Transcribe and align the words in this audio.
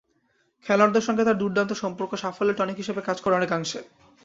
খেলোয়াড়দের 0.65 1.05
সঙ্গে 1.07 1.23
তাঁর 1.23 1.39
দুর্দান্ত 1.39 1.71
সম্পর্ক 1.73 2.11
সাফল্যের 2.15 2.57
টনিক 2.57 2.77
হিসেবে 2.77 3.01
কাজ 3.01 3.17
করে 3.21 3.37
অনেকাংশে। 3.39 3.79